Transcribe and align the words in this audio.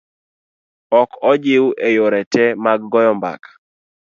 Ok 1.01 1.11
ojiw 1.31 1.65
e 1.87 1.89
yore 1.95 2.21
te 2.33 2.43
mag 2.63 2.79
goyo 2.91 3.11
mbaka. 3.17 3.49